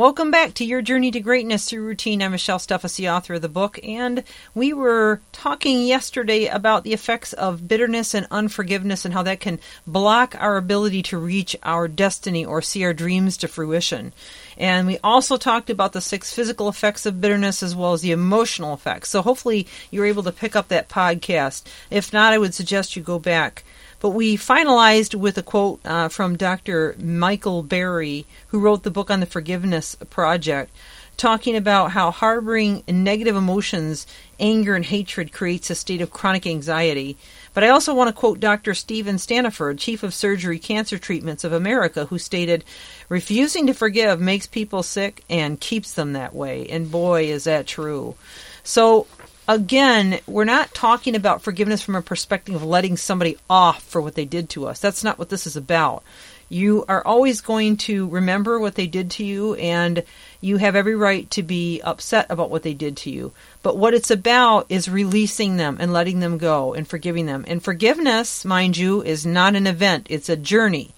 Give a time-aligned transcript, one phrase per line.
[0.00, 2.22] Welcome back to Your Journey to Greatness Through Routine.
[2.22, 6.94] I'm Michelle Steffes, the author of the book, and we were talking yesterday about the
[6.94, 11.86] effects of bitterness and unforgiveness and how that can block our ability to reach our
[11.86, 14.14] destiny or see our dreams to fruition.
[14.56, 18.12] And we also talked about the six physical effects of bitterness as well as the
[18.12, 19.10] emotional effects.
[19.10, 21.64] So hopefully you're able to pick up that podcast.
[21.90, 23.64] If not, I would suggest you go back
[24.00, 26.96] but we finalized with a quote uh, from Dr.
[26.98, 30.74] Michael Barry, who wrote the book on the Forgiveness Project,
[31.18, 34.06] talking about how harboring negative emotions,
[34.40, 37.18] anger, and hatred creates a state of chronic anxiety.
[37.52, 38.72] But I also want to quote Dr.
[38.72, 42.64] Stephen Standiford, Chief of Surgery Cancer Treatments of America, who stated,
[43.10, 46.66] Refusing to forgive makes people sick and keeps them that way.
[46.68, 48.14] And boy, is that true.
[48.62, 49.06] So
[49.50, 54.14] again, we're not talking about forgiveness from a perspective of letting somebody off for what
[54.14, 54.78] they did to us.
[54.78, 56.04] That's not what this is about.
[56.48, 60.04] You are always going to remember what they did to you, and
[60.40, 63.32] you have every right to be upset about what they did to you.
[63.62, 67.44] But what it's about is releasing them and letting them go and forgiving them.
[67.48, 70.92] And forgiveness, mind you, is not an event, it's a journey.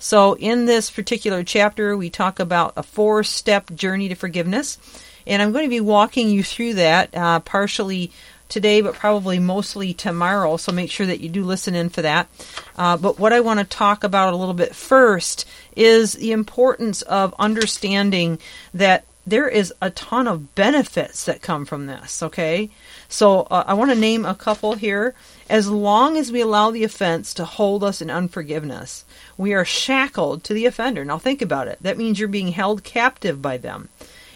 [0.00, 4.78] So, in this particular chapter, we talk about a four step journey to forgiveness.
[5.26, 8.10] And I'm going to be walking you through that uh, partially
[8.52, 10.56] today, but probably mostly tomorrow.
[10.58, 12.28] So make sure that you do listen in for that.
[12.76, 17.02] Uh, but what I want to talk about a little bit first is the importance
[17.02, 18.38] of understanding
[18.74, 22.70] that there is a ton of benefits that come from this, okay?
[23.08, 25.14] So uh, I want to name a couple here.
[25.48, 29.04] As long as we allow the offense to hold us in unforgiveness,
[29.38, 31.04] we are shackled to the offender.
[31.04, 31.78] Now think about it.
[31.80, 33.88] That means you're being held captive by them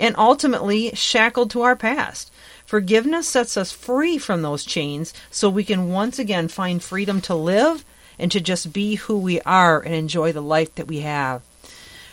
[0.00, 2.32] and ultimately shackled to our past.
[2.66, 7.34] Forgiveness sets us free from those chains so we can once again find freedom to
[7.34, 7.84] live
[8.18, 11.42] and to just be who we are and enjoy the life that we have.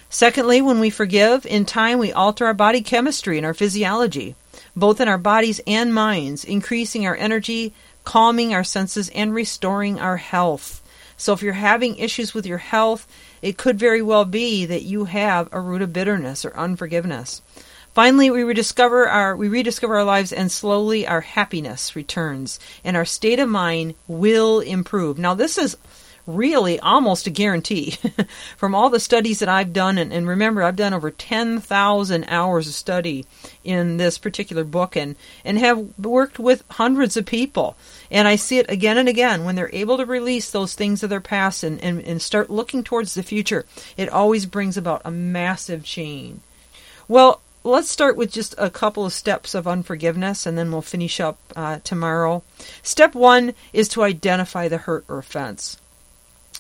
[0.09, 4.35] Secondly, when we forgive, in time we alter our body chemistry and our physiology,
[4.75, 10.17] both in our bodies and minds, increasing our energy, calming our senses, and restoring our
[10.17, 10.81] health.
[11.17, 13.07] So if you're having issues with your health,
[13.41, 17.41] it could very well be that you have a root of bitterness or unforgiveness.
[17.97, 23.05] Finally, we rediscover our we rediscover our lives and slowly our happiness returns and our
[23.05, 25.17] state of mind will improve.
[25.17, 25.75] Now this is
[26.27, 27.97] really almost a guarantee
[28.57, 29.97] from all the studies that I've done.
[29.97, 33.25] And, and remember I've done over 10,000 hours of study
[33.63, 37.75] in this particular book and and have worked with hundreds of people.
[38.11, 39.43] And I see it again and again.
[39.43, 42.83] When they're able to release those things of their past and, and, and start looking
[42.83, 43.65] towards the future
[43.97, 46.41] it always brings about a massive change.
[47.07, 51.19] Well let's start with just a couple of steps of unforgiveness and then we'll finish
[51.19, 52.43] up uh, tomorrow.
[52.81, 55.77] Step one is to identify the hurt or offense.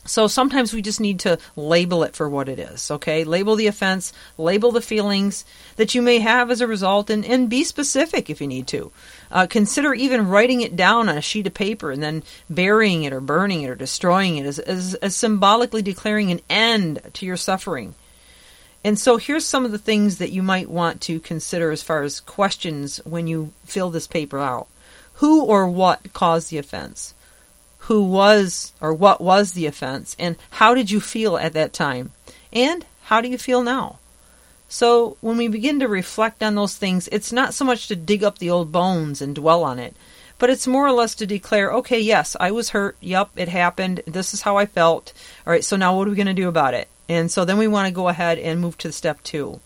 [0.07, 3.23] So sometimes we just need to label it for what it is, okay?
[3.23, 5.43] Label the offense, label the feelings
[5.75, 8.91] that you may have as a result, and, and be specific if you need to.
[9.29, 13.11] Uh, consider even writing it down on a sheet of paper and then burying it
[13.11, 17.37] or burning it or destroying it as, as, as symbolically declaring an end to your
[17.37, 17.93] suffering.
[18.87, 22.03] And so here's some of the things that you might want to consider as far
[22.03, 24.69] as questions when you fill this paper out.
[25.15, 27.13] Who or what caused the offense?
[27.79, 30.15] Who was or what was the offense?
[30.17, 32.13] And how did you feel at that time?
[32.53, 33.99] And how do you feel now?
[34.69, 38.23] So when we begin to reflect on those things, it's not so much to dig
[38.23, 39.97] up the old bones and dwell on it,
[40.39, 42.95] but it's more or less to declare, okay, yes, I was hurt.
[43.01, 44.01] Yep, it happened.
[44.07, 45.11] This is how I felt.
[45.45, 46.87] All right, so now what are we going to do about it?
[47.09, 49.59] And so then we want to go ahead and move to step two.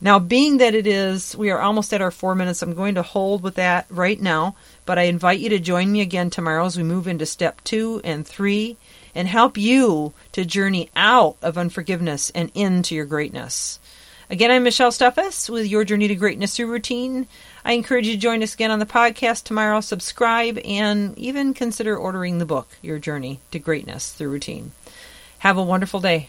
[0.00, 3.02] Now, being that it is, we are almost at our four minutes, I'm going to
[3.02, 6.76] hold with that right now, but I invite you to join me again tomorrow as
[6.76, 8.76] we move into step two and three
[9.14, 13.80] and help you to journey out of unforgiveness and into your greatness.
[14.28, 17.26] Again, I'm Michelle Steffes with Your Journey to Greatness Through Routine.
[17.64, 21.96] I encourage you to join us again on the podcast tomorrow, subscribe, and even consider
[21.96, 24.72] ordering the book, Your Journey to Greatness Through Routine.
[25.38, 26.28] Have a wonderful day.